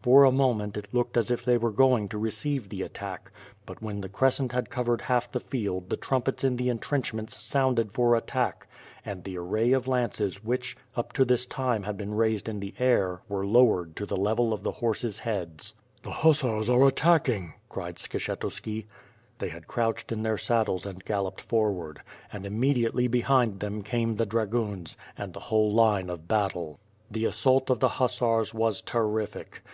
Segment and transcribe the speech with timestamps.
[0.00, 3.30] For a mo ment it k)oked as if they were going to receive the attack,
[3.66, 7.92] but when the crescent had covered half the field the trumpets in the intrenchments sounded
[7.92, 8.66] for attack—
[9.04, 12.72] and the array of lances which, up to this time had been raised in the
[12.78, 15.74] air were lowered to the level of the horses lieads.
[16.02, 18.86] '*The hussars are attacking," cried Skshetuski.
[19.36, 22.00] They had crouched in their saddles and galloped forward,
[22.32, 26.80] and inmiediately behind them came the dragoons, and the whole line of battle.
[27.12, 29.60] ^rhe assault of the hussars was terrific.